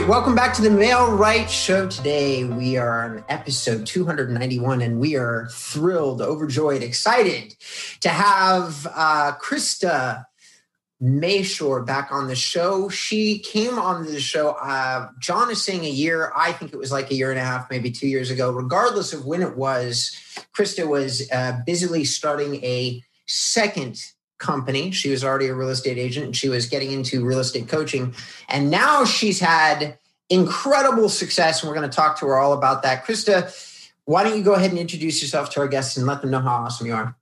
[0.00, 1.88] right, welcome back to the MailRight Show.
[1.88, 7.56] Today we are on episode 291, and we are thrilled, overjoyed, excited
[8.00, 10.26] to have uh, Krista
[11.02, 12.90] Mashore back on the show.
[12.90, 16.30] She came on the show, uh, John is saying a year.
[16.36, 18.50] I think it was like a year and a half, maybe two years ago.
[18.50, 20.14] Regardless of when it was,
[20.54, 23.98] Krista was uh, busily starting a second
[24.38, 24.90] company.
[24.90, 28.14] She was already a real estate agent and she was getting into real estate coaching.
[28.48, 31.62] And now she's had incredible success.
[31.62, 33.04] And we're going to talk to her all about that.
[33.04, 33.52] Krista,
[34.04, 36.40] why don't you go ahead and introduce yourself to our guests and let them know
[36.40, 37.16] how awesome you are?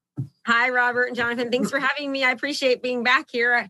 [0.46, 1.50] Hi, Robert and Jonathan.
[1.50, 2.22] Thanks for having me.
[2.22, 3.68] I appreciate being back here.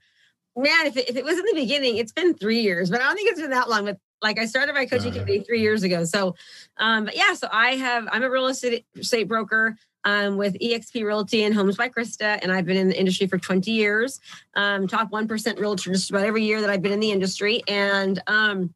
[0.56, 3.04] Man, if it, if it was in the beginning, it's been three years, but I
[3.04, 3.84] don't think it's been that long.
[3.84, 6.04] But like I started my coaching company three years ago.
[6.04, 6.34] So,
[6.78, 11.04] um, but yeah, so I have, I'm a real estate, estate broker um, with EXP
[11.04, 14.20] Realty and Homes by Krista, and I've been in the industry for 20 years.
[14.54, 17.62] Um, top 1% realtor just about every year that I've been in the industry.
[17.68, 18.74] And um,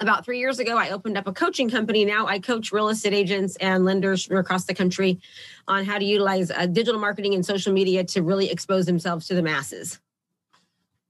[0.00, 2.04] about three years ago, I opened up a coaching company.
[2.04, 5.20] Now I coach real estate agents and lenders from across the country
[5.66, 9.34] on how to utilize uh, digital marketing and social media to really expose themselves to
[9.34, 9.98] the masses.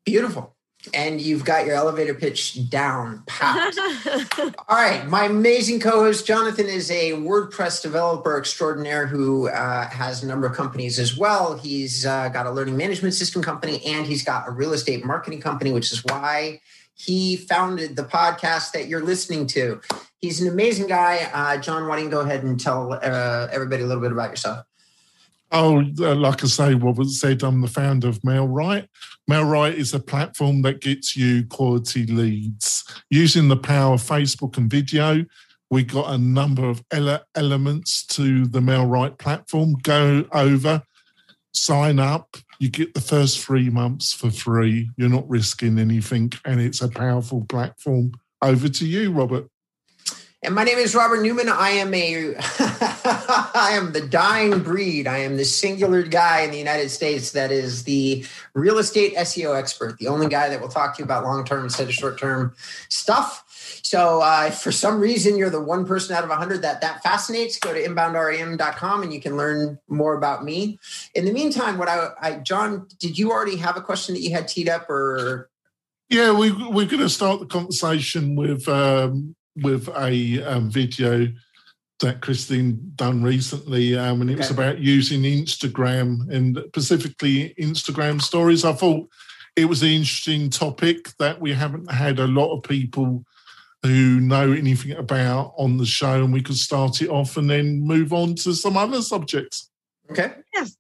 [0.04, 0.55] Beautiful
[0.94, 3.74] and you've got your elevator pitch down pat.
[4.68, 10.26] All right, my amazing co-host Jonathan is a WordPress developer extraordinaire who uh, has a
[10.26, 11.56] number of companies as well.
[11.56, 15.40] He's uh, got a learning management system company and he's got a real estate marketing
[15.40, 16.60] company, which is why
[16.94, 19.80] he founded the podcast that you're listening to.
[20.20, 21.28] He's an amazing guy.
[21.32, 24.30] Uh, John, why don't you go ahead and tell uh, everybody a little bit about
[24.30, 24.65] yourself?
[25.58, 28.88] Oh, uh, like I say, Robert said, I'm the founder of MailRight.
[29.30, 32.84] MailRight is a platform that gets you quality leads.
[33.08, 35.24] Using the power of Facebook and video,
[35.70, 39.76] we got a number of ele- elements to the MailRight platform.
[39.82, 40.82] Go over,
[41.54, 42.36] sign up.
[42.58, 44.90] You get the first three months for free.
[44.98, 48.12] You're not risking anything, and it's a powerful platform.
[48.42, 49.48] Over to you, Robert.
[50.42, 51.48] And my name is Robert Newman.
[51.48, 55.06] I am a I am the dying breed.
[55.06, 59.56] I am the singular guy in the United States that is the real estate SEO
[59.56, 62.54] expert, the only guy that will talk to you about long-term instead of short-term
[62.90, 63.44] stuff.
[63.82, 67.58] So uh, for some reason you're the one person out of 100 that that fascinates,
[67.58, 70.78] go to inboundrem.com and you can learn more about me.
[71.14, 74.32] In the meantime, what I, I John, did you already have a question that you
[74.32, 75.48] had teed up or
[76.08, 81.28] yeah, we, we're going to start the conversation with um, with a um, video
[82.00, 84.40] that Christine done recently, um, and it okay.
[84.40, 88.64] was about using Instagram and specifically Instagram stories.
[88.64, 89.08] I thought
[89.56, 93.24] it was an interesting topic that we haven't had a lot of people
[93.82, 97.80] who know anything about on the show, and we could start it off and then
[97.80, 99.70] move on to some other subjects.
[100.10, 100.32] Okay.
[100.54, 100.76] Yes.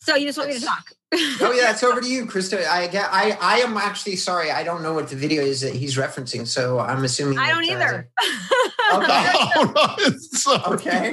[0.00, 0.92] So you just want me to talk?
[1.14, 2.66] Oh yeah, it's over to you, Krista.
[2.66, 2.88] I.
[2.94, 4.50] I I am actually sorry.
[4.50, 7.38] I don't know what the video is that he's referencing, so I'm assuming.
[7.38, 8.10] I don't that, either.
[8.90, 9.96] Uh,
[10.72, 11.12] okay.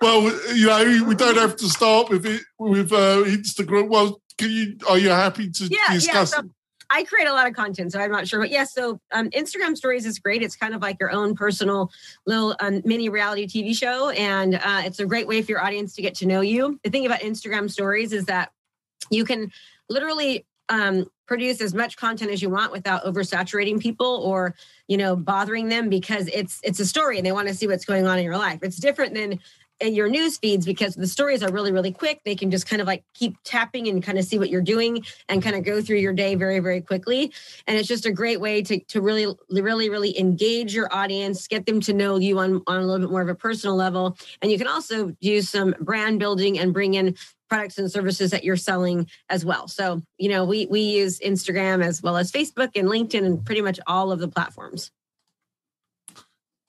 [0.00, 0.22] well,
[0.54, 3.88] you know, we don't have to start with it with uh, Instagram.
[3.88, 4.76] Well, can you?
[4.88, 6.32] Are you happy to yeah, discuss?
[6.32, 6.50] Yeah, so
[6.90, 8.72] I create a lot of content, so I'm not sure, but yes.
[8.76, 10.42] Yeah, so um, Instagram Stories is great.
[10.42, 11.90] It's kind of like your own personal
[12.26, 15.94] little um, mini reality TV show, and uh, it's a great way for your audience
[15.96, 16.80] to get to know you.
[16.84, 18.52] The thing about Instagram Stories is that
[19.10, 19.52] you can
[19.88, 24.54] literally um, produce as much content as you want without oversaturating people or
[24.86, 27.84] you know bothering them because it's it's a story and they want to see what's
[27.84, 28.60] going on in your life.
[28.62, 29.38] It's different than
[29.80, 32.20] in your news feeds because the stories are really really quick.
[32.24, 35.04] They can just kind of like keep tapping and kind of see what you're doing
[35.28, 37.32] and kind of go through your day very very quickly.
[37.66, 41.66] And it's just a great way to, to really really really engage your audience get
[41.66, 44.16] them to know you on, on a little bit more of a personal level.
[44.42, 47.14] And you can also do some brand building and bring in
[47.48, 49.68] products and services that you're selling as well.
[49.68, 53.62] So, you know, we we use Instagram as well as Facebook and LinkedIn and pretty
[53.62, 54.90] much all of the platforms.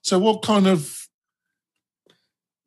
[0.02, 1.08] So, what kind of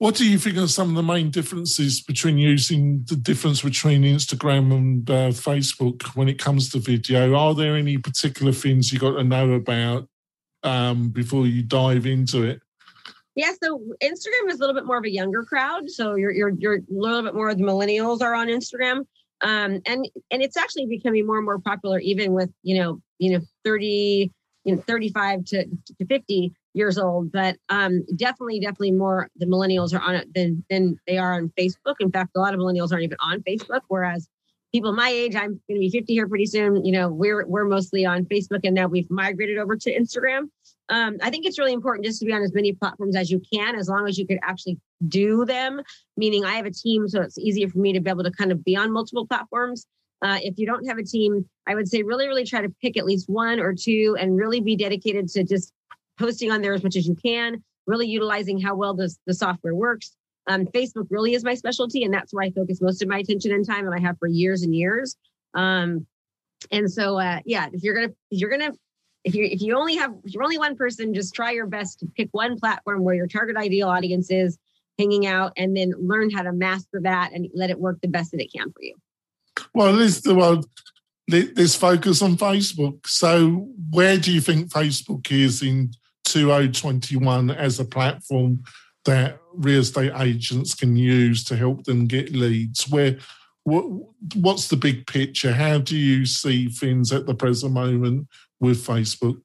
[0.03, 4.03] what do you think are some of the main differences between using the difference between
[4.03, 7.37] Instagram and uh, Facebook when it comes to video?
[7.37, 10.09] Are there any particular things you got to know about
[10.65, 12.63] um, before you dive into it?
[13.35, 15.91] Yeah, so Instagram is a little bit more of a younger crowd.
[15.91, 19.07] So you're you're you're a little bit more of the millennials are on Instagram.
[19.41, 23.33] Um, and and it's actually becoming more and more popular even with, you know, you
[23.33, 24.31] know, 30,
[24.65, 27.33] you know, 35 to, to 50 years old.
[27.33, 31.53] But um definitely, definitely more the millennials are on it than than they are on
[31.59, 31.97] Facebook.
[32.01, 34.29] In fact, a lot of millennials aren't even on Facebook, whereas
[34.73, 36.85] people my age, I'm going to be 50 here pretty soon.
[36.85, 40.49] You know, we're we're mostly on Facebook, and now we've migrated over to Instagram.
[40.89, 43.41] Um, I think it's really important just to be on as many platforms as you
[43.53, 45.81] can, as long as you could actually do them.
[46.17, 48.53] Meaning, I have a team, so it's easier for me to be able to kind
[48.53, 49.87] of be on multiple platforms.
[50.23, 52.97] Uh, if you don't have a team, I would say really, really try to pick
[52.97, 55.73] at least one or two and really be dedicated to just
[56.19, 59.75] posting on there as much as you can, really utilizing how well the, the software
[59.75, 60.17] works.
[60.47, 63.53] Um, Facebook really is my specialty, and that's where I focus most of my attention
[63.53, 65.17] and time, and I have for years and years.
[65.55, 66.07] Um,
[66.71, 68.73] and so, uh, yeah, if you're gonna, if you're gonna,
[69.25, 72.01] if you if you only have, if you're only one person, just try your best
[72.01, 74.59] to pick one platform where your target ideal audience is
[74.99, 78.33] hanging out, and then learn how to master that and let it work the best
[78.33, 78.95] that it can for you.
[79.75, 80.65] Well, this well,
[81.29, 83.07] this focus on Facebook.
[83.07, 85.93] So, where do you think Facebook is in
[86.25, 88.65] 2021 as a platform
[89.05, 92.89] that real estate agents can use to help them get leads?
[92.89, 93.19] Where
[93.65, 93.85] what,
[94.35, 95.53] what's the big picture?
[95.53, 98.27] How do you see things at the present moment
[98.63, 99.43] with Facebook?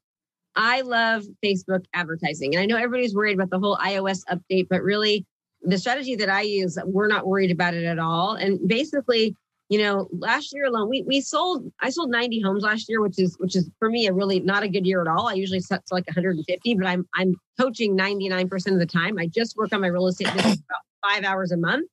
[0.56, 2.54] I love Facebook advertising.
[2.54, 5.26] And I know everybody's worried about the whole iOS update, but really
[5.62, 8.34] the strategy that I use, we're not worried about it at all.
[8.34, 9.36] And basically,
[9.68, 13.18] you know, last year alone, we we sold I sold 90 homes last year, which
[13.18, 15.28] is which is for me a really not a good year at all.
[15.28, 19.18] I usually set to like 150, but I'm I'm coaching 99% of the time.
[19.18, 21.88] I just work on my real estate business about five hours a month.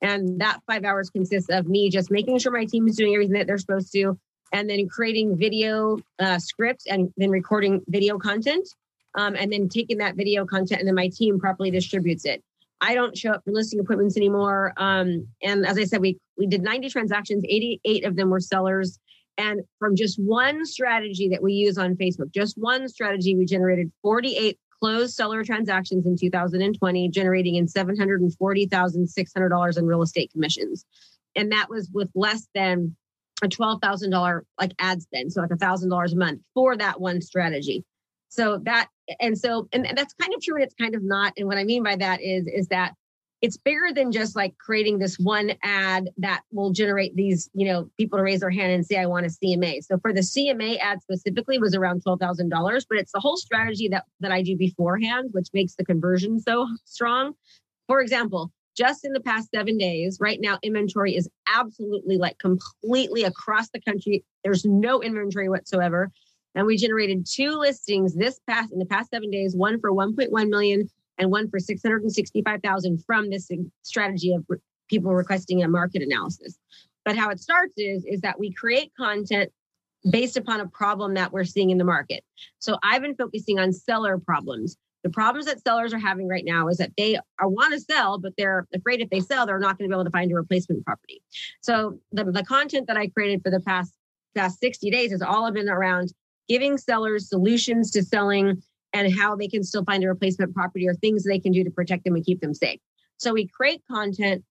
[0.00, 3.34] And that five hours consists of me just making sure my team is doing everything
[3.34, 4.18] that they're supposed to,
[4.52, 8.68] and then creating video uh, scripts and then recording video content.
[9.14, 12.42] Um, and then taking that video content and then my team properly distributes it.
[12.80, 14.72] I don't show up for listing appointments anymore.
[14.78, 18.98] Um, and as I said, we we did 90 transactions, 88 of them were sellers.
[19.38, 23.92] And from just one strategy that we use on Facebook, just one strategy, we generated
[24.02, 30.84] 48 closed seller transactions in 2020, generating in $740,600 in real estate commissions.
[31.36, 32.96] And that was with less than
[33.42, 35.32] a $12,000 like ad spend.
[35.32, 37.84] So like a thousand dollars a month for that one strategy.
[38.28, 38.88] So that,
[39.20, 41.34] and so, and that's kind of true and it's kind of not.
[41.36, 42.94] And what I mean by that is, is that
[43.42, 47.90] it's bigger than just like creating this one ad that will generate these, you know,
[47.98, 49.82] people to raise their hand and say, I want a CMA.
[49.82, 54.04] So for the CMA ad specifically was around $12,000, but it's the whole strategy that,
[54.20, 57.32] that I do beforehand, which makes the conversion so strong.
[57.88, 63.24] For example, just in the past seven days, right now, inventory is absolutely like completely
[63.24, 64.24] across the country.
[64.44, 66.10] There's no inventory whatsoever.
[66.54, 70.48] And we generated two listings this past in the past seven days, one for 1.1
[70.48, 70.88] million
[71.18, 73.48] and one for 665,000 from this
[73.82, 74.46] strategy of
[74.88, 76.58] people requesting a market analysis.
[77.04, 79.50] But how it starts is is that we create content
[80.10, 82.24] based upon a problem that we're seeing in the market.
[82.58, 84.76] So I've been focusing on seller problems.
[85.02, 88.18] The problems that sellers are having right now is that they are want to sell,
[88.18, 90.34] but they're afraid if they sell, they're not going to be able to find a
[90.34, 91.22] replacement property.
[91.60, 93.92] So the, the content that I created for the past
[94.34, 96.12] past 60 days has all been around
[96.48, 98.62] giving sellers solutions to selling
[98.92, 101.70] and how they can still find a replacement property or things they can do to
[101.70, 102.80] protect them and keep them safe.
[103.18, 104.44] So we create content.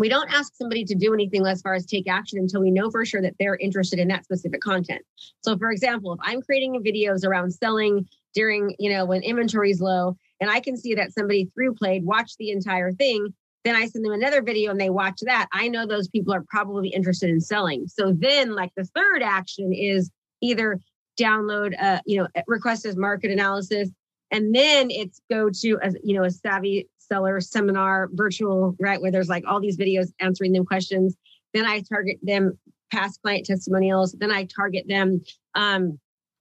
[0.00, 2.90] We don't ask somebody to do anything as far as take action until we know
[2.90, 5.02] for sure that they're interested in that specific content.
[5.42, 9.82] So for example, if I'm creating videos around selling during, you know, when inventory is
[9.82, 13.86] low and I can see that somebody through played, watched the entire thing, then I
[13.88, 15.48] send them another video and they watch that.
[15.52, 17.86] I know those people are probably interested in selling.
[17.86, 20.10] So then like the third action is
[20.40, 20.80] either
[21.20, 23.90] download a you know request as market analysis
[24.30, 29.10] and then it's go to a you know a savvy seller seminar virtual right where
[29.10, 31.16] there's like all these videos answering them questions.
[31.54, 32.58] Then i target them
[32.92, 34.12] past client testimonials.
[34.18, 35.22] Then i target them
[35.54, 35.98] um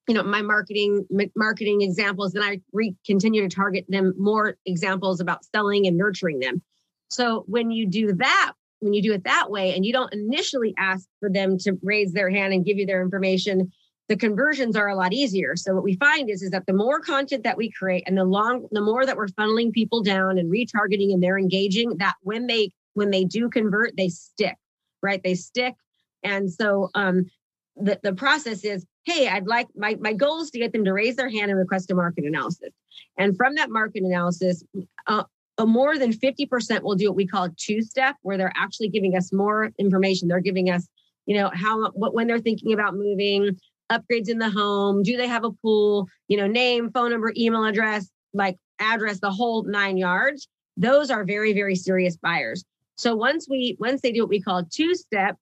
[0.08, 2.34] you know my marketing marketing examples.
[2.34, 6.62] Then i re- continue to target them more examples about selling and nurturing them.
[7.10, 10.74] So when you do that when you do it that way and you don't initially
[10.78, 13.72] ask for them to raise their hand and give you their information
[14.10, 15.56] the conversions are a lot easier.
[15.56, 18.26] So what we find is, is that the more content that we create and the
[18.26, 22.48] long, the more that we're funneling people down and retargeting and they're engaging that when
[22.48, 24.56] they, when they do convert, they stick,
[25.04, 25.22] right?
[25.24, 25.76] They stick.
[26.24, 27.28] And so, um,
[27.76, 30.94] the, the process is, Hey, I'd like my, my goal is to get them to
[30.94, 32.70] raise their hand and request a market analysis.
[33.18, 34.64] And from that market analysis,
[35.08, 35.24] uh,
[35.66, 39.16] more than 50% will do what we call a two step where they're actually giving
[39.16, 40.28] us more information.
[40.28, 40.88] They're giving us,
[41.26, 43.58] you know, how, what, when they're thinking about moving,
[43.92, 45.04] upgrades in the home?
[45.04, 49.32] Do they have a pool you know name phone number email address like address the
[49.32, 50.48] whole nine yards?
[50.78, 52.64] Those are very very serious buyers.
[52.96, 55.38] So once we once they do what we call two step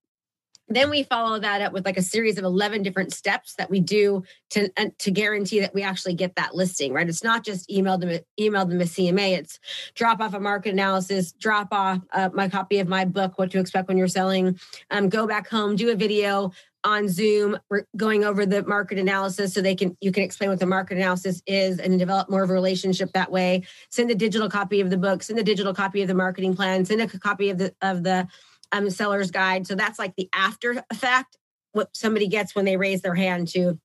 [0.69, 3.79] then we follow that up with like a series of 11 different steps that we
[3.79, 7.07] do to uh, to guarantee that we actually get that listing right?
[7.07, 9.59] It's not just email them email them a cma it's
[9.95, 13.59] drop off a market analysis drop off uh, my copy of my book what to
[13.59, 14.59] expect when you're selling
[14.91, 16.51] um, go back home do a video
[16.87, 17.59] on Zoom.
[17.69, 20.97] We're going over the market analysis so they can you can explain what the market
[20.97, 23.63] analysis is and develop more of a relationship that way.
[23.91, 26.85] Send a digital copy of the book, send a digital copy of the marketing plan,
[26.85, 28.25] send a copy of the of the
[28.71, 29.67] um, seller's guide.
[29.67, 31.37] So that's like the after effect.
[31.73, 33.77] what somebody gets when they raise their hand to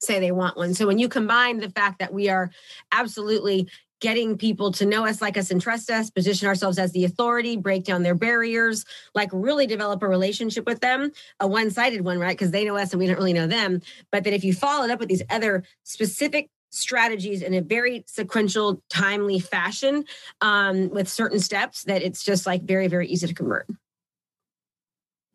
[0.00, 0.72] say they want one.
[0.72, 2.50] So when you combine the fact that we are
[2.92, 3.68] absolutely
[4.00, 7.56] getting people to know us, like us, and trust us, position ourselves as the authority,
[7.56, 12.18] break down their barriers, like really develop a relationship with them, a one sided one,
[12.18, 12.36] right?
[12.36, 13.80] Because they know us and we don't really know them.
[14.12, 18.04] But that if you follow it up with these other specific strategies in a very
[18.06, 20.04] sequential, timely fashion
[20.40, 23.66] um, with certain steps, that it's just like very, very easy to convert.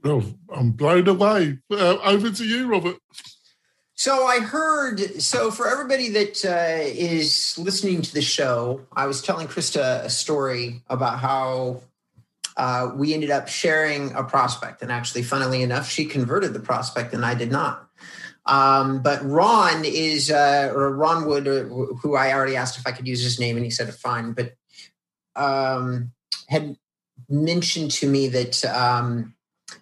[0.06, 1.60] Oh, I'm blown away.
[1.72, 2.98] Uh, over to you, Robert.
[3.96, 5.22] So I heard.
[5.22, 10.10] So for everybody that uh, is listening to the show, I was telling Krista a
[10.10, 11.82] story about how
[12.58, 17.14] uh, we ended up sharing a prospect, and actually, funnily enough, she converted the prospect,
[17.14, 17.88] and I did not.
[18.46, 21.64] Um, but Ron is, uh, or Ron Wood, uh,
[22.02, 24.34] who I already asked if I could use his name, and he said fine.
[24.34, 24.56] But
[25.36, 26.12] um,
[26.50, 26.78] had
[27.30, 29.36] mentioned to me that um,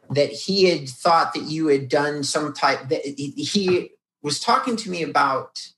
[0.09, 3.91] that he had thought that you had done some type that he
[4.21, 5.69] was talking to me about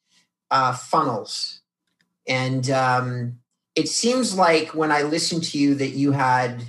[0.52, 1.62] uh, funnels,
[2.28, 3.40] and um,
[3.76, 6.64] it seems like when I listened to you that you had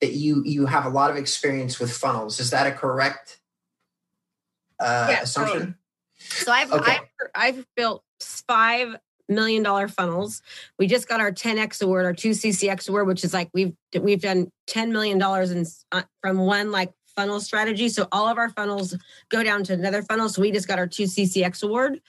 [0.00, 2.40] that you you have a lot of experience with funnels.
[2.40, 3.40] Is that a correct
[4.78, 5.76] uh, yeah, assumption?
[6.18, 6.92] So, so I've, okay.
[6.92, 8.96] I've I've built five
[9.28, 10.42] million dollar funnels.
[10.78, 14.50] We just got our 10x award, our 2CCX award, which is like we've we've done
[14.66, 17.88] 10 million dollars in uh, from one like funnel strategy.
[17.88, 18.96] So all of our funnels
[19.28, 20.28] go down to another funnel.
[20.28, 22.00] So we just got our 2CCX award.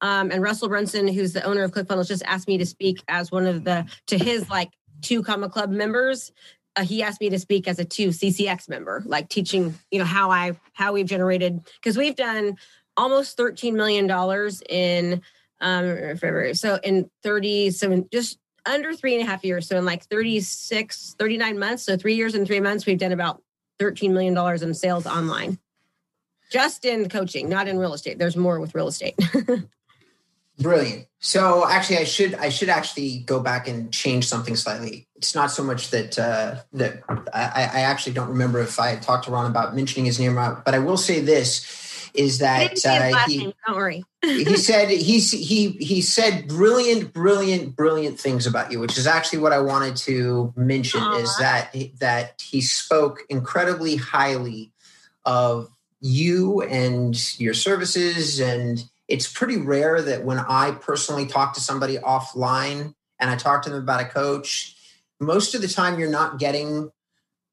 [0.00, 3.30] Um, and Russell Brunson, who's the owner of ClickFunnels, just asked me to speak as
[3.30, 4.70] one of the to his like
[5.02, 6.32] two comma club members.
[6.76, 10.04] Uh, he asked me to speak as a two CCX member, like teaching, you know,
[10.04, 12.56] how I how we've generated because we've done
[12.96, 15.20] almost thirteen million dollars in
[15.60, 16.54] um February.
[16.54, 19.68] So in 30, so in just under three and a half years.
[19.68, 21.82] So in like 36, 39 months.
[21.84, 23.42] So three years and three months, we've done about
[23.80, 25.58] $13 million in sales online.
[26.50, 28.18] Just in coaching, not in real estate.
[28.18, 29.16] There's more with real estate.
[30.58, 31.06] Brilliant.
[31.20, 35.08] So actually, I should I should actually go back and change something slightly.
[35.16, 39.24] It's not so much that uh, that I, I actually don't remember if I talked
[39.24, 41.60] to Ron about mentioning his name, but I will say this
[42.14, 44.04] is that uh, he, don't worry.
[44.22, 49.40] he said he's he he said brilliant, brilliant, brilliant things about you, which is actually
[49.40, 51.00] what I wanted to mention.
[51.00, 51.22] Aww.
[51.22, 54.72] Is that that he spoke incredibly highly
[55.24, 55.68] of
[56.00, 61.98] you and your services, and it's pretty rare that when I personally talk to somebody
[61.98, 64.76] offline and I talk to them about a coach,
[65.20, 66.90] most of the time you're not getting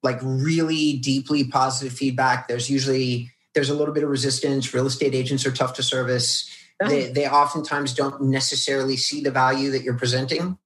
[0.02, 2.48] like really deeply positive feedback.
[2.48, 4.72] There's usually there's a little bit of resistance.
[4.72, 6.48] Real estate agents are tough to service.
[6.78, 10.58] They, they oftentimes don't necessarily see the value that you're presenting.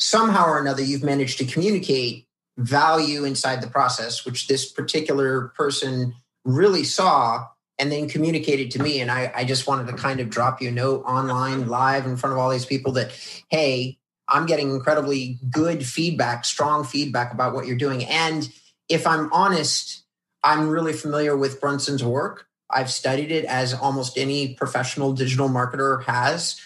[0.00, 6.16] Somehow or another, you've managed to communicate value inside the process, which this particular person
[6.44, 7.46] really saw
[7.78, 9.00] and then communicated to me.
[9.00, 12.16] And I, I just wanted to kind of drop you a note online, live in
[12.16, 13.12] front of all these people that,
[13.48, 13.96] hey,
[14.26, 18.04] I'm getting incredibly good feedback, strong feedback about what you're doing.
[18.06, 18.52] And
[18.88, 20.02] if I'm honest,
[20.42, 22.46] I'm really familiar with Brunson's work.
[22.70, 26.60] I've studied it as almost any professional digital marketer has.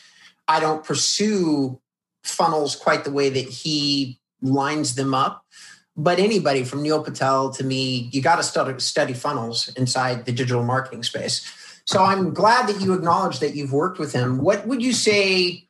[0.49, 1.81] I don't pursue
[2.25, 5.47] funnels quite the way that he lines them up.
[5.97, 10.65] But anybody from Neil Patel to me, you got to study, funnels inside the digital
[10.65, 11.47] marketing space.
[11.85, 14.39] So I'm glad that you acknowledge that you've worked with him.
[14.39, 15.69] What would you say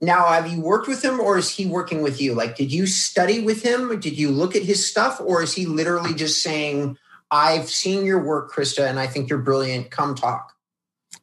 [0.00, 0.28] now?
[0.28, 2.34] Have you worked with him or is he working with you?
[2.34, 3.98] Like, did you study with him?
[3.98, 6.96] Did you look at his stuff or is he literally just saying,
[7.30, 9.90] I've seen your work, Krista, and I think you're brilliant.
[9.90, 10.54] Come talk.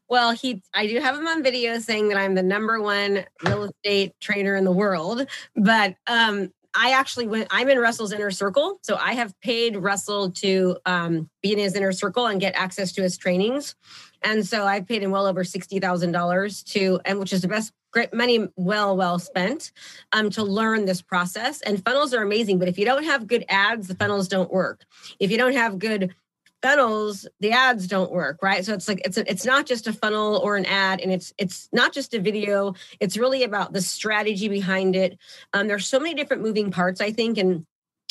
[0.08, 3.64] Well, he I do have him on video saying that I'm the number one real
[3.64, 8.80] estate trainer in the world, but um I actually went I'm in Russell's inner circle,
[8.82, 12.92] so I have paid Russell to um, be in his inner circle and get access
[12.94, 13.76] to his trainings.
[14.22, 18.14] And so I've paid him well over $60,000 to and which is the best great
[18.14, 19.72] money well well spent
[20.12, 23.46] um, to learn this process and funnels are amazing but if you don't have good
[23.48, 24.84] ads the funnels don't work
[25.18, 26.14] if you don't have good
[26.66, 28.66] funnels the ads don't work right?
[28.66, 31.34] So it's like it's a, it's not just a funnel or an ad and it's
[31.38, 32.74] it's not just a video.
[33.00, 35.20] It's really about the strategy behind it.
[35.54, 37.66] Um, there's so many different moving parts i think and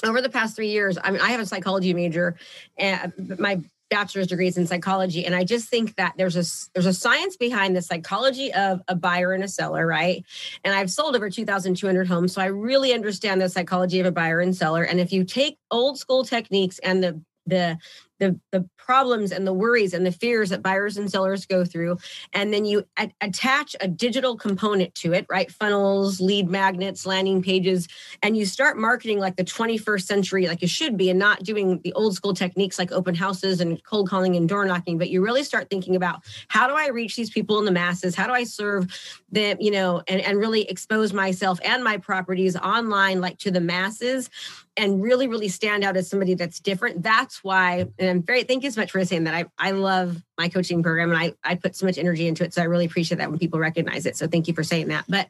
[0.05, 2.37] over the past three years i mean i have a psychology major
[2.77, 6.45] and my bachelor's degrees in psychology and i just think that there's a
[6.75, 10.25] there's a science behind the psychology of a buyer and a seller right?
[10.65, 14.41] And i've sold over 2200 homes so i really understand the psychology of a buyer
[14.41, 17.79] and seller and if you take old school techniques and the the
[18.25, 21.97] the the problems and the worries and the fears that buyers and sellers go through.
[22.35, 25.51] And then you a- attach a digital component to it right?
[25.51, 27.89] Funnels lead magnets landing pages.
[28.23, 31.81] And you start marketing like the 21st century like you should be and not doing
[31.83, 34.99] the old school techniques like open houses and cold calling and door knocking.
[34.99, 38.15] But you really start thinking about how do i reach these people in the masses?
[38.15, 38.87] How do i serve
[39.31, 43.61] them you know and, and really expose myself and my properties online like to the
[43.61, 44.31] masses
[44.77, 47.03] and really, really stand out as somebody that's different.
[47.03, 49.35] That's why, and Very, thank you so much for saying that.
[49.35, 52.55] I, I love my coaching program and I, I put so much energy into it.
[52.55, 54.17] So I really appreciate that when people recognize it.
[54.17, 55.05] So thank you for saying that.
[55.09, 55.29] But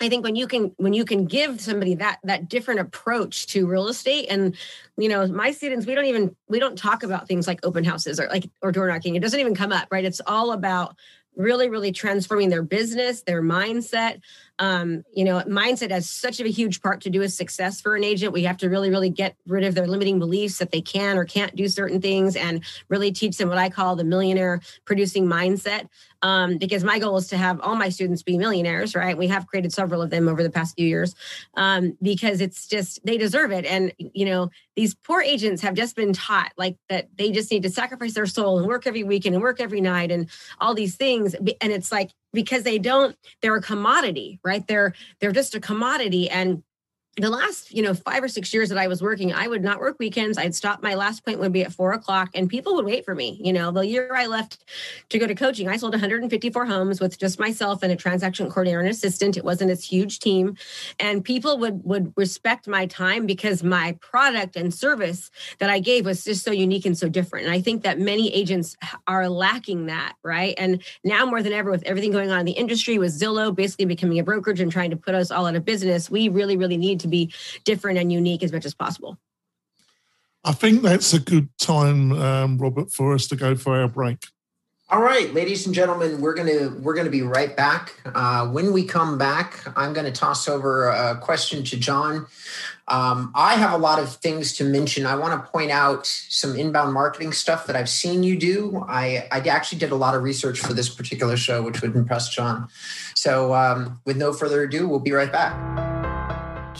[0.00, 3.66] I think when you can when you can give somebody that that different approach to
[3.66, 4.54] real estate and
[4.98, 8.20] you know my students we don't even we don't talk about things like open houses
[8.20, 10.96] or like or door knocking it doesn't even come up right it's all about
[11.34, 14.20] really really transforming their business their mindset
[14.58, 18.04] um, you know, mindset has such a huge part to do with success for an
[18.04, 18.32] agent.
[18.32, 21.24] We have to really, really get rid of their limiting beliefs that they can or
[21.24, 25.88] can't do certain things and really teach them what I call the millionaire producing mindset.
[26.22, 29.16] Um, because my goal is to have all my students be millionaires, right?
[29.16, 31.14] We have created several of them over the past few years
[31.54, 33.66] um, because it's just, they deserve it.
[33.66, 37.62] And, you know, these poor agents have just been taught like that they just need
[37.64, 40.96] to sacrifice their soul and work every weekend and work every night and all these
[40.96, 41.34] things.
[41.34, 44.66] And it's like, because they don't they're a commodity right?
[44.66, 46.30] They're they're just a commodity.
[46.30, 46.62] And
[47.18, 49.80] the last you know five or six years that i was working i would not
[49.80, 50.36] work weekends.
[50.36, 53.14] I'd stop my last point would be at four o'clock and people would wait for
[53.14, 53.70] me you know.
[53.70, 54.64] The year i left
[55.08, 58.80] to go to coaching i sold 154 homes with just myself and a transaction coordinator
[58.80, 59.36] and assistant.
[59.36, 60.56] It wasn't this huge team.
[61.00, 66.04] And people would would respect my time because my product and service that i gave
[66.04, 67.46] was just so unique and so different.
[67.46, 70.54] And i think that many agents are lacking that right?
[70.58, 73.86] And now more than ever with everything going on in the industry with zillow basically
[73.86, 76.76] becoming a brokerage and trying to put us all out of business we really really
[76.76, 77.32] need to to be
[77.64, 79.18] different and unique as much as possible.
[80.44, 84.26] I think that's a good time, um, Robert, for us to go for our break.
[84.88, 88.00] All right, ladies and gentlemen, we're gonna we're gonna be right back.
[88.04, 92.28] Uh, when we come back, I'm gonna toss over a question to John.
[92.86, 95.04] Um, I have a lot of things to mention.
[95.04, 98.84] I want to point out some inbound marketing stuff that I've seen you do.
[98.88, 102.28] I I actually did a lot of research for this particular show, which would impress
[102.28, 102.68] John.
[103.16, 105.85] So, um, with no further ado, we'll be right back.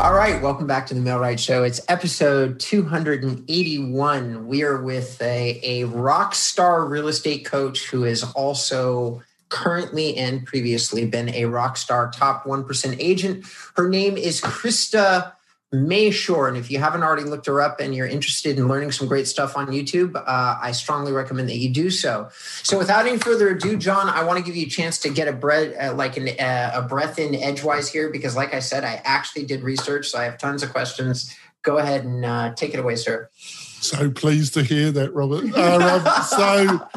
[0.00, 1.64] All right, welcome back to the MailRight Show.
[1.64, 4.46] It's episode 281.
[4.46, 10.46] We are with a, a rock star real estate coach who is also currently and
[10.46, 13.44] previously been a rock star top 1% agent.
[13.74, 15.32] Her name is Krista
[15.72, 16.48] Mashore.
[16.48, 19.26] And if you haven't already looked her up and you're interested in learning some great
[19.26, 22.28] stuff on YouTube, uh, I strongly recommend that you do so.
[22.62, 25.28] So, without any further ado, John, I want to give you a chance to get
[25.28, 28.84] a breath, uh, like an, uh, a breath in edgewise here, because, like I said,
[28.84, 31.36] I actually did research, so I have tons of questions.
[31.62, 33.28] Go ahead and uh, take it away, sir.
[33.36, 35.52] So pleased to hear that, Robert.
[35.54, 36.88] Uh, so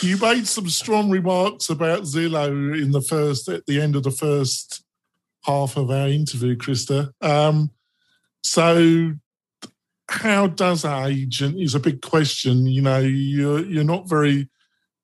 [0.00, 4.10] you made some strong remarks about Zillow in the first, at the end of the
[4.10, 4.84] first
[5.44, 7.12] half of our interview, Krista.
[7.20, 7.70] Um,
[8.44, 9.14] so,
[10.08, 12.66] how does our agent is a big question.
[12.66, 14.48] You know, you're you're not very.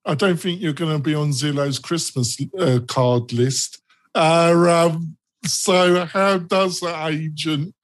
[0.05, 3.83] I don't think you're going to be on Zillow's Christmas uh, card list.
[4.15, 7.75] Uh, um, so, how does the agent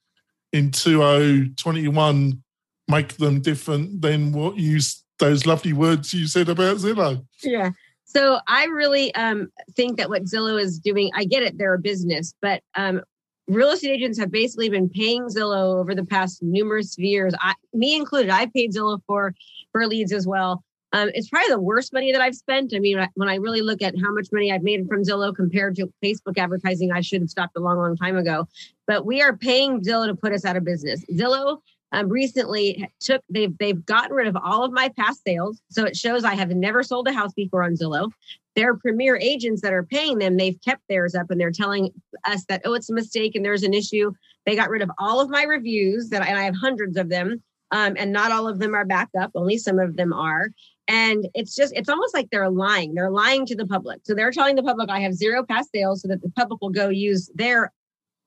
[0.52, 2.42] in 2021
[2.88, 4.78] make them different than what you
[5.18, 7.24] those lovely words you said about Zillow?
[7.42, 7.70] Yeah.
[8.04, 11.78] So I really um, think that what Zillow is doing, I get it, they're a
[11.78, 13.02] business, but um,
[13.48, 17.34] real estate agents have basically been paying Zillow over the past numerous years.
[17.40, 19.34] I, me included, I paid Zillow for
[19.72, 20.62] for leads as well.
[20.92, 22.72] Um, it's probably the worst money that I've spent.
[22.74, 25.76] I mean, when I really look at how much money I've made from Zillow compared
[25.76, 28.48] to Facebook advertising, I should have stopped a long, long time ago.
[28.86, 31.04] But we are paying Zillow to put us out of business.
[31.12, 31.58] Zillow
[31.92, 35.96] um, recently took they've they've gotten rid of all of my past sales, so it
[35.96, 38.10] shows I have never sold a house before on Zillow
[38.56, 41.90] their premier agents that are paying them, they've kept theirs up and they're telling
[42.24, 44.10] us that, oh, it's a mistake and there's an issue.
[44.46, 47.10] They got rid of all of my reviews that I, and I have hundreds of
[47.10, 47.42] them.
[47.72, 50.50] Um, and not all of them are backed up, only some of them are.
[50.88, 52.94] And it's just, it's almost like they're lying.
[52.94, 54.00] They're lying to the public.
[54.04, 56.70] So they're telling the public, I have zero past sales so that the public will
[56.70, 57.72] go use their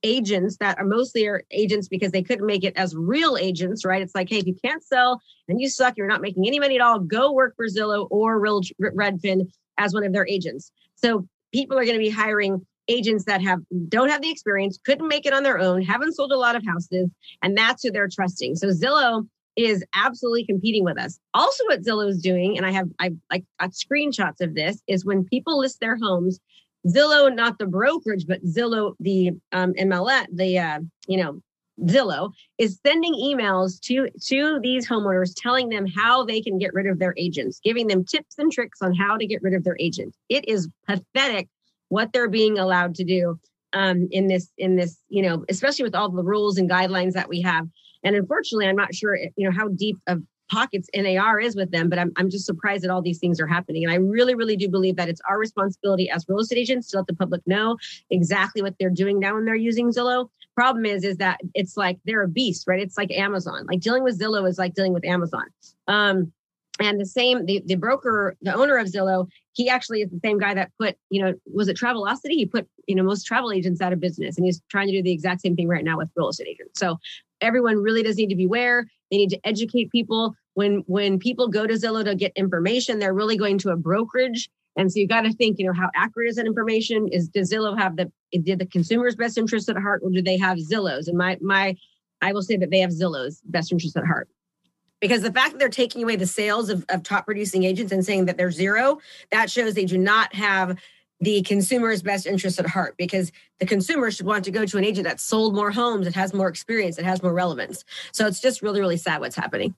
[0.04, 4.02] agents that are mostly are agents because they couldn't make it as real agents, right?
[4.02, 6.76] It's like, hey, if you can't sell and you suck, you're not making any money
[6.76, 10.72] at all, go work for Zillow or Real Redfin as one of their agents.
[10.96, 15.08] So people are going to be hiring agents that have don't have the experience, couldn't
[15.08, 17.10] make it on their own, haven't sold a lot of houses,
[17.42, 18.56] and that's who they're trusting.
[18.56, 21.20] So Zillow is absolutely competing with us.
[21.34, 25.06] Also, what Zillow is doing, and I have I like got screenshots of this, is
[25.06, 26.40] when people list their homes,
[26.88, 31.42] Zillow, not the brokerage, but Zillow, the um, MLS, the uh, you know
[31.82, 36.88] Zillow is sending emails to to these homeowners telling them how they can get rid
[36.88, 39.78] of their agents, giving them tips and tricks on how to get rid of their
[39.80, 40.15] agent.
[40.30, 41.48] It is pathetic
[41.89, 43.39] what they're being allowed to do
[43.74, 47.30] um, in this in this you know especially with all the rules and guidelines that
[47.30, 47.68] we have.
[48.04, 51.90] And unfortunately, I'm not sure you know how deep of pockets NAR is with them,
[51.90, 53.84] but I'm, I'm just surprised that all these things are happening.
[53.84, 56.98] And I really, really do believe that it's our responsibility as real estate agents to
[56.98, 57.78] let the public know
[58.10, 60.30] exactly what they're doing now when they're using Zillow.
[60.56, 62.82] Problem is, is that it's like they're a beast, right?
[62.82, 63.66] It's like Amazon.
[63.68, 65.46] Like dealing with Zillow is like dealing with Amazon.
[65.88, 66.34] Um,
[66.82, 70.40] and the same, the, the broker, the owner of Zillow, he actually is the same
[70.40, 72.32] guy that put, you know, was it Travelocity?
[72.32, 74.38] He put, you know, most travel agents out of business.
[74.38, 76.80] And he's trying to do the exact same thing right now with real estate agents.
[76.80, 76.98] So
[77.41, 78.86] everyone really does need to beware.
[79.12, 80.36] They need to educate people.
[80.54, 84.49] When when people go to Zillow to get information, they're really going to a brokerage.
[84.75, 87.08] And so you got to think, you know, how accurate is that information?
[87.12, 90.38] Is does Zillow have the did the consumer's best interest at heart, or do they
[90.38, 91.08] have Zillow's?
[91.08, 91.75] And my my
[92.21, 94.30] I will say that they have Zillow's best interest at heart.
[94.99, 98.04] Because the fact that they're taking away the sales of, of top producing agents and
[98.04, 98.99] saying that they're zero,
[99.32, 100.78] that shows they do not have
[101.22, 104.86] the consumer's best interest at heart because the consumer should want to go to an
[104.86, 107.84] agent that sold more homes, that has more experience, that has more relevance.
[108.12, 109.76] So it's just really, really sad what's happening.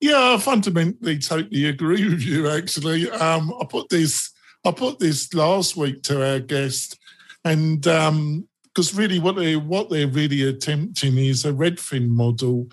[0.00, 2.48] Yeah, I fundamentally totally agree with you.
[2.48, 4.30] Actually, um, I put this
[4.64, 6.98] I put this last week to our guest,
[7.44, 12.68] and because um, really what they what they're really attempting is a Redfin model,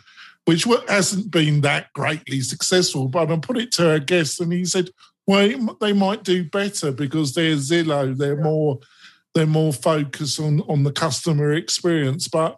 [0.45, 3.07] which hasn't been that greatly successful.
[3.09, 4.89] But I put it to our guest, and he said,
[5.27, 8.17] well, they might do better because they're Zillow.
[8.17, 8.79] They're more
[9.35, 12.27] they're more focused on on the customer experience.
[12.29, 12.57] But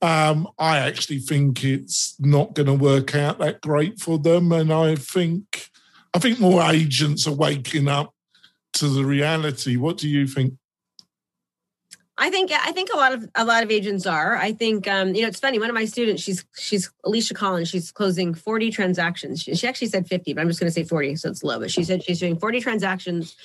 [0.00, 4.72] um, I actually think it's not going to work out that great for them, and
[4.72, 5.68] I think
[6.14, 8.14] I think more agents are waking up
[8.74, 9.76] to the reality.
[9.76, 10.54] What do you think?
[12.24, 14.34] I think I think a lot of a lot of agents are.
[14.34, 15.58] I think um, you know it's funny.
[15.58, 17.68] One of my students, she's she's Alicia Collins.
[17.68, 19.42] She's closing forty transactions.
[19.42, 21.60] She, she actually said fifty, but I'm just going to say forty, so it's low.
[21.60, 23.36] But she said she's doing forty transactions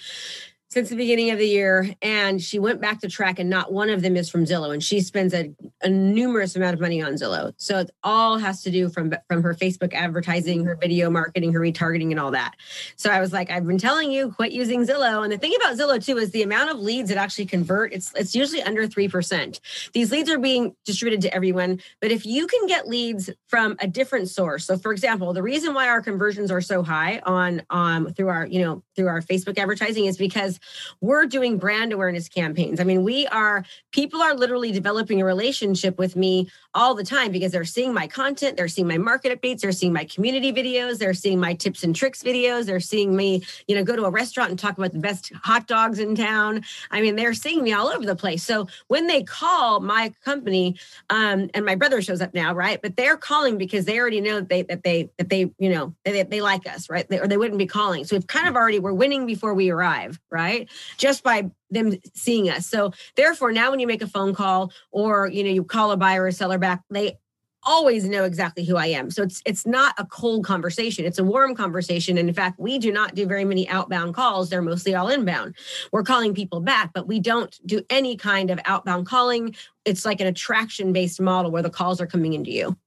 [0.70, 3.90] since the beginning of the year and she went back to track and not one
[3.90, 5.52] of them is from zillow and she spends a,
[5.82, 7.54] a, numerous amount of money on zillow.
[7.58, 11.60] So it all has to do from from her facebook advertising her video marketing her
[11.60, 12.56] retargeting and all that.
[12.96, 15.24] So i was like i've been telling you quit using zillow.
[15.24, 18.14] And the thing about zillow too is the amount of leads that actually convert it's
[18.14, 19.60] it's usually under 3%
[19.94, 23.88] these leads are being distributed to everyone but if you can get leads from a
[23.88, 28.14] different source so for example the reason why our conversions are so high on um
[28.14, 30.59] through our you know through our facebook advertising is because
[31.02, 32.80] we're doing brand awareness campaigns.
[32.80, 37.32] I mean, we are, people are literally developing a relationship with me all the time
[37.32, 40.98] because they're seeing my content, they're seeing my market updates, they're seeing my community videos,
[40.98, 44.10] they're seeing my tips and tricks videos, they're seeing me, you know, go to a
[44.10, 46.64] restaurant and talk about the best hot dogs in town.
[46.92, 48.44] I mean, they're seeing me all over the place.
[48.44, 50.76] So when they call my company,
[51.10, 52.82] um, and my brother shows up now, right?
[52.82, 55.96] But they're calling because they already know that they that they that they you know
[56.04, 57.08] they, they like us, right?
[57.08, 58.04] They, or they wouldn't be calling.
[58.06, 60.49] So we've kind of already we're winning before we arrive, right?
[60.98, 62.68] Just by them seeing us.
[62.68, 65.98] So therefore, now when you make a phone call or you know you call a
[65.98, 67.18] buyer or seller back, they
[67.64, 69.12] always know exactly who I am.
[69.12, 71.06] So it's it's not a cold conversation.
[71.06, 72.18] It's a warm conversation.
[72.18, 74.50] And in fact, we do not do very many outbound calls.
[74.50, 75.56] They're mostly all inbound.
[75.92, 79.56] We're calling people back, but we don't do any kind of outbound calling.
[79.86, 82.78] It's like an attraction based model where the calls are coming into you.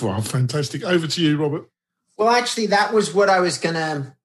[0.00, 0.84] Wow, fantastic.
[0.84, 1.68] Over to you, Robert.
[2.16, 4.16] Well, actually, that was what I was gonna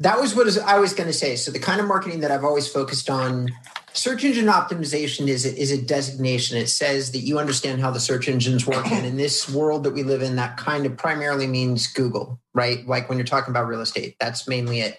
[0.00, 1.36] that was what I was going to say.
[1.36, 3.48] So the kind of marketing that I've always focused on,
[3.94, 6.58] search engine optimization is a, is a designation.
[6.58, 9.92] It says that you understand how the search engines work, and in this world that
[9.92, 12.86] we live in, that kind of primarily means Google, right?
[12.86, 14.98] Like when you're talking about real estate, that's mainly it.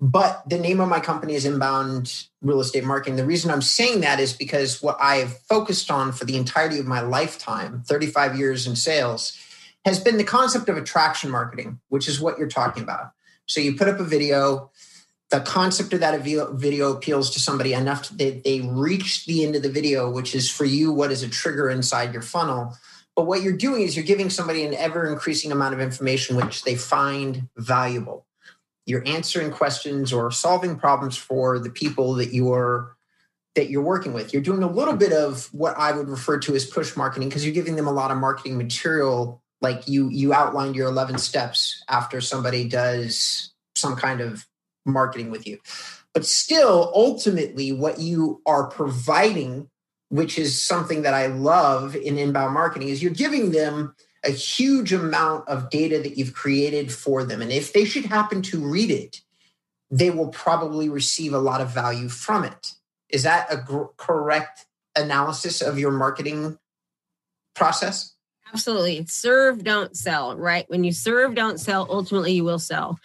[0.00, 3.16] But the name of my company is Inbound Real Estate Marketing.
[3.16, 6.86] The reason I'm saying that is because what I've focused on for the entirety of
[6.86, 9.36] my lifetime, 35 years in sales,
[9.84, 13.10] has been the concept of attraction marketing, which is what you're talking about.
[13.48, 14.70] So you put up a video.
[15.30, 19.62] The concept of that video appeals to somebody enough that they reach the end of
[19.62, 22.76] the video, which is for you what is a trigger inside your funnel.
[23.14, 26.62] But what you're doing is you're giving somebody an ever increasing amount of information which
[26.62, 28.26] they find valuable.
[28.86, 32.96] You're answering questions or solving problems for the people that you're
[33.54, 34.32] that you're working with.
[34.32, 37.44] You're doing a little bit of what I would refer to as push marketing because
[37.44, 41.82] you're giving them a lot of marketing material like you you outlined your 11 steps
[41.88, 44.46] after somebody does some kind of
[44.86, 45.58] marketing with you.
[46.14, 49.68] But still ultimately what you are providing
[50.10, 53.94] which is something that i love in inbound marketing is you're giving them
[54.24, 57.40] a huge amount of data that you've created for them.
[57.40, 59.20] And if they should happen to read it
[59.90, 62.74] they will probably receive a lot of value from it.
[63.08, 64.66] Is that a gr- correct
[64.96, 66.58] analysis of your marketing
[67.54, 68.14] process
[68.52, 69.04] Absolutely.
[69.06, 70.68] Serve, don't sell, right?
[70.68, 72.98] When you serve, don't sell, ultimately you will sell.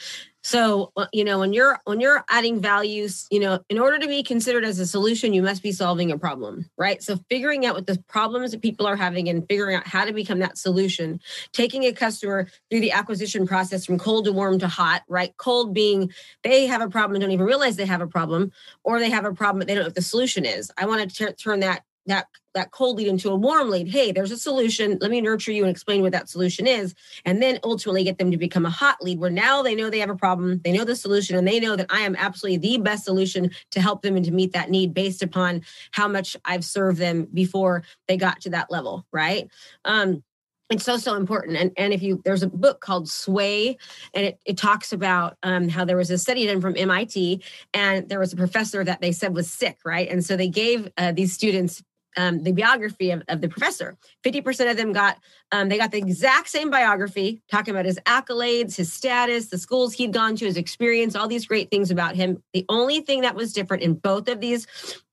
[0.46, 4.08] So, uh, you know, when you're when you're adding values, you know, in order to
[4.08, 7.02] be considered as a solution, you must be solving a problem, right?
[7.02, 10.12] So, figuring out what the problems that people are having and figuring out how to
[10.12, 11.22] become that solution,
[11.54, 15.36] taking a customer through the acquisition process from cold to warm to hot, right?
[15.38, 16.12] Cold being
[16.44, 18.52] they have a problem and don't even realize they have a problem,
[18.84, 20.72] or they have a problem but they don't know what the solution is.
[20.78, 24.12] I want to t- turn that that that cold lead into a warm lead hey
[24.12, 24.98] there's a solution.
[25.02, 26.94] Let me nurture you and explain what that solution is.
[27.26, 30.00] And then ultimately get them to become a hot lead where now they know they
[30.00, 32.78] have a problem they know the solution and they know that i am absolutely the
[32.78, 35.62] best solution to help them and to meet that need based upon
[35.92, 39.50] how much i've served them before they got to that level right?
[39.86, 40.24] Um,
[40.70, 41.58] it's so so important.
[41.58, 43.78] And and if you there's a book called sway
[44.14, 48.10] and it, it talks about um, how there was a study done from mit and
[48.10, 50.10] there was a professor that they said was sick right?
[50.10, 51.84] And so they gave uh, these students
[52.18, 53.98] um, the biography of, of, the professor.
[54.24, 55.18] 50% of them got,
[55.52, 59.94] um, they got the exact same biography, talking about his accolades, his status, the schools
[59.94, 62.42] he'd gone to, his experience, all these great things about him.
[62.54, 64.68] The only thing that was different in both of these,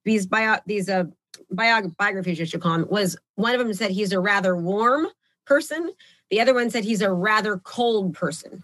[0.05, 1.05] these bio, these uh,
[1.51, 5.09] bio, biographies, you should call them, was one of them said he's a rather warm
[5.47, 5.91] person.
[6.31, 8.63] The other one said he's a rather cold person.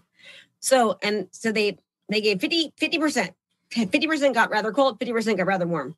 [0.59, 1.77] So, and so they,
[2.09, 3.33] they gave 50, 50%.
[3.71, 5.95] 50% got rather cold, 50% got rather warm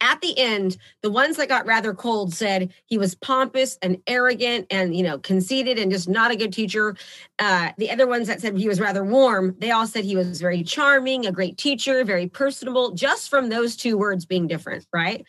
[0.00, 4.66] at the end, the ones that got rather cold said he was pompous and arrogant
[4.70, 6.96] and, you know, conceited and just not a good teacher.
[7.38, 10.40] Uh, the other ones that said he was rather warm, they all said he was
[10.40, 15.24] very charming, a great teacher, very personable, just from those two words being different, right?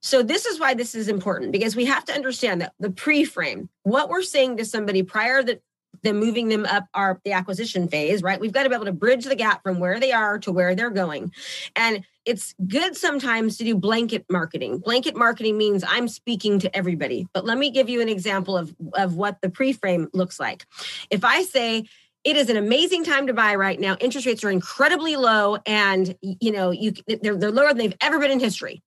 [0.00, 3.24] So, this is why this is important because we have to understand that the pre
[3.24, 5.62] frame, what we're saying to somebody prior that
[6.02, 8.40] them moving them up our the acquisition phase, right?
[8.40, 10.74] We've got to be able to bridge the gap from where they are to where
[10.74, 11.32] they're going.
[11.74, 14.78] And it's good sometimes to do blanket marketing.
[14.78, 17.26] Blanket marketing means I'm speaking to everybody.
[17.32, 20.66] But let me give you an example of, of what the pre-frame looks like.
[21.08, 21.88] If I say,
[22.24, 23.96] it is an amazing time to buy right now.
[24.00, 28.18] Interest rates are incredibly low, and you know you they're, they're lower than they've ever
[28.18, 28.82] been in history.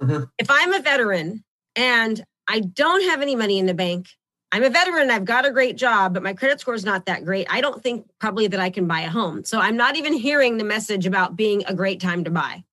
[0.00, 0.24] Mm-hmm.
[0.38, 1.42] If I'm a veteran
[1.74, 4.06] and I don't have any money in the bank,
[4.50, 7.24] I'm a veteran, I've got a great job, but my credit score is not that
[7.24, 7.46] great.
[7.50, 9.44] I don't think probably that I can buy a home.
[9.44, 12.64] So I'm not even hearing the message about being a great time to buy.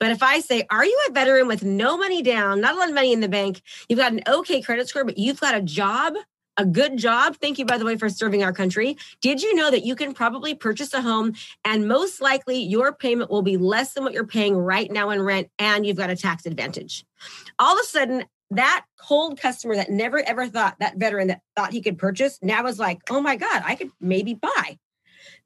[0.00, 2.88] But if I say, Are you a veteran with no money down, not a lot
[2.88, 5.62] of money in the bank, you've got an okay credit score, but you've got a
[5.62, 6.14] job?
[6.56, 7.36] A good job.
[7.36, 8.98] Thank you, by the way, for serving our country.
[9.22, 13.30] Did you know that you can probably purchase a home and most likely your payment
[13.30, 16.16] will be less than what you're paying right now in rent and you've got a
[16.16, 17.06] tax advantage?
[17.58, 21.72] All of a sudden, that cold customer that never ever thought that veteran that thought
[21.72, 24.78] he could purchase now is like, oh my God, I could maybe buy.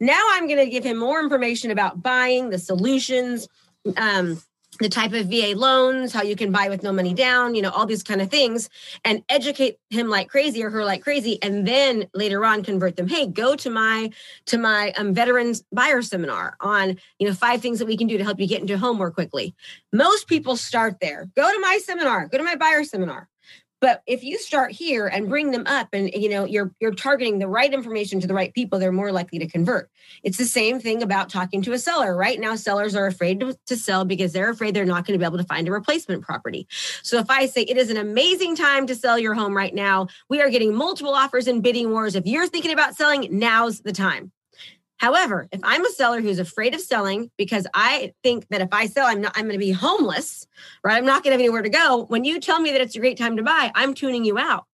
[0.01, 3.49] Now I'm going to give him more information about buying, the solutions,
[3.97, 4.41] um,
[4.79, 7.71] the type of VA loans, how you can buy with no money down, you know,
[7.71, 8.69] all these kind of things,
[9.05, 13.09] and educate him like crazy or her like crazy, and then later on convert them.
[13.09, 14.11] Hey, go to my
[14.47, 18.19] to my um, veterans buyer seminar on you know five things that we can do
[18.19, 19.55] to help you get into home more quickly.
[19.93, 21.29] Most people start there.
[21.37, 22.29] Go to my seminar.
[22.29, 23.29] Go to my buyer seminar.
[23.85, 27.39] But if you start here and bring them up and you know you're you're targeting
[27.39, 29.91] the right information to the right people, they're more likely to convert.
[30.23, 32.17] It's the same thing about talking to a seller.
[32.17, 35.23] Right now, sellers are afraid to, to sell because they're afraid they're not going to
[35.23, 36.67] be able to find a replacement property.
[37.03, 40.07] So if I say it is an amazing time to sell your home right now,
[40.31, 42.15] we are getting multiple offers and bidding wars.
[42.15, 44.33] If you're thinking about selling, now's the time.
[45.05, 48.87] However, if I'm a seller who's afraid of selling because I think that if I
[48.87, 50.47] sell, I'm not I'm going to be homeless,
[50.83, 50.97] right?
[50.97, 52.07] I'm not going to have anywhere to go.
[52.09, 54.65] When you tell me that it's a great time to buy, I'm tuning you out.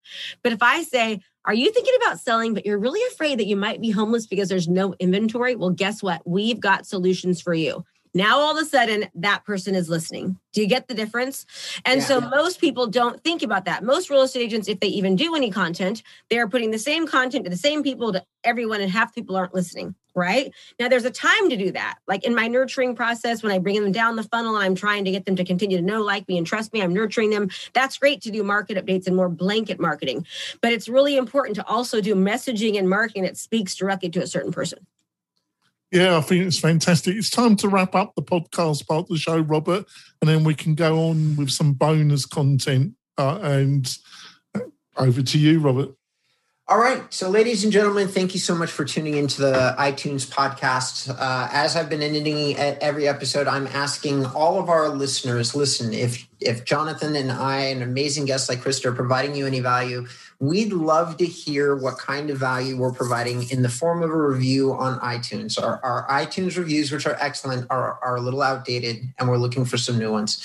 [0.45, 3.57] But if I say, are you thinking about selling, but you're really afraid that you
[3.57, 5.57] might be homeless because there's no inventory?
[5.57, 6.23] Well, guess what?
[6.25, 7.85] We've got solutions for you.
[8.15, 10.39] Now all of a sudden that person is listening.
[10.53, 11.45] Do you get the difference?
[11.85, 12.07] And yeah.
[12.07, 13.83] so most people don't think about that.
[13.83, 17.45] Most real estate agents, if they even do any content, they're putting the same content
[17.47, 19.97] to the same people to everyone, and half the people aren't listening.
[20.15, 21.99] Right now, there's a time to do that.
[22.07, 25.05] Like in my nurturing process, when I bring them down the funnel and I'm trying
[25.05, 27.49] to get them to continue to know, like me, and trust me, I'm nurturing them.
[27.73, 30.27] That's great to do market updates and more blanket marketing.
[30.61, 34.27] But it's really important to also do messaging and marketing that speaks directly to a
[34.27, 34.87] certain person.
[35.91, 37.17] Yeah, I think it's fantastic.
[37.17, 39.87] It's time to wrap up the podcast part of the show, Robert,
[40.21, 42.95] and then we can go on with some bonus content.
[43.19, 43.99] Uh, and
[44.97, 45.91] over to you, Robert.
[46.71, 47.03] All right.
[47.13, 51.11] So, ladies and gentlemen, thank you so much for tuning into the iTunes podcast.
[51.11, 55.93] Uh, as I've been ending at every episode, I'm asking all of our listeners listen,
[55.93, 60.07] if, if Jonathan and I, an amazing guest like Krista, are providing you any value,
[60.39, 64.17] we'd love to hear what kind of value we're providing in the form of a
[64.17, 65.61] review on iTunes.
[65.61, 69.65] Our, our iTunes reviews, which are excellent, are, are a little outdated, and we're looking
[69.65, 70.41] for some new ones.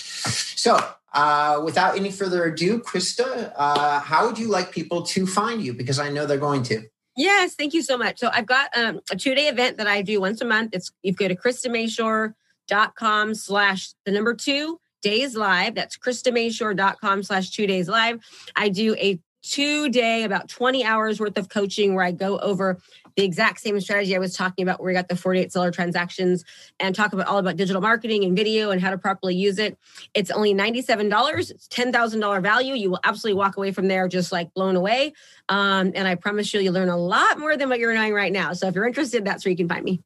[0.55, 0.79] So,
[1.15, 5.73] uh, without any further ado, Krista, uh, how would you like people to find you?
[5.73, 6.83] Because I know they're going to.
[7.17, 8.19] Yes, thank you so much.
[8.19, 10.71] So I've got um, a two day event that I do once a month.
[10.73, 15.75] It's you go to KristaMashore.com slash the number two days live.
[15.75, 18.19] That's KristaMashore.com slash two days live.
[18.55, 19.19] I do a
[19.51, 22.79] two day, about 20 hours worth of coaching where I go over
[23.15, 26.43] the exact same strategy I was talking about, where we got the 48 seller transactions
[26.79, 29.77] and talk about all about digital marketing and video and how to properly use it.
[30.13, 31.49] It's only $97.
[31.49, 32.73] It's $10,000 value.
[32.73, 35.13] You will absolutely walk away from there just like blown away.
[35.47, 38.33] Um, and I promise you, you'll learn a lot more than what you're knowing right
[38.33, 38.53] now.
[38.53, 40.01] So if you're interested, that's where you can find me.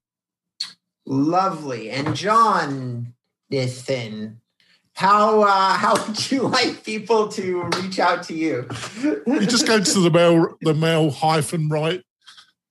[1.06, 1.89] Lovely.
[1.89, 3.15] And John
[3.49, 4.41] Nathan,
[5.00, 8.68] how uh, how would you like people to reach out to you?
[9.02, 12.04] you just go to the mail the mail hyphen right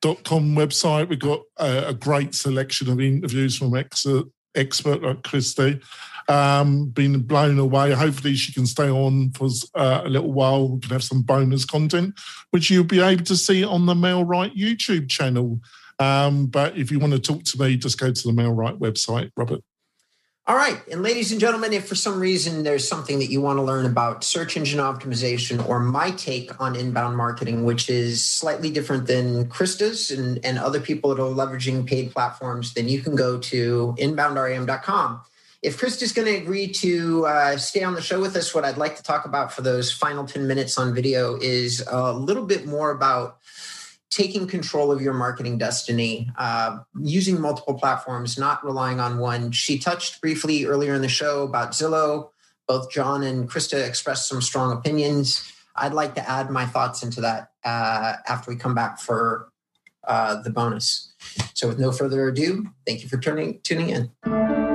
[0.03, 1.09] dot com website.
[1.09, 4.07] We've got a, a great selection of interviews from ex-
[4.55, 5.81] expert like Christy.
[6.29, 7.93] Um, been blown away.
[7.93, 10.69] Hopefully, she can stay on for uh, a little while.
[10.69, 14.55] We can have some bonus content, which you'll be able to see on the MailRight
[14.55, 15.61] YouTube channel.
[15.99, 19.31] Um, but if you want to talk to me, just go to the MailRight website,
[19.35, 19.63] Robert.
[20.49, 20.81] All right.
[20.91, 23.85] And ladies and gentlemen, if for some reason there's something that you want to learn
[23.85, 29.51] about search engine optimization or my take on inbound marketing, which is slightly different than
[29.51, 33.95] Krista's and, and other people that are leveraging paid platforms, then you can go to
[33.99, 35.21] inboundrem.com.
[35.61, 38.79] If Krista's going to agree to uh, stay on the show with us, what I'd
[38.79, 42.65] like to talk about for those final 10 minutes on video is a little bit
[42.65, 43.38] more about
[44.11, 49.53] taking control of your marketing destiny, uh, using multiple platforms, not relying on one.
[49.53, 52.31] She touched briefly earlier in the show about Zillow.
[52.67, 55.53] Both John and Krista expressed some strong opinions.
[55.77, 59.51] I'd like to add my thoughts into that uh, after we come back for
[60.07, 61.13] uh, the bonus.
[61.55, 64.68] So, with no further ado, thank you for tuning tuning in.